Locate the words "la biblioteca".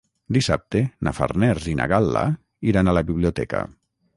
3.01-3.63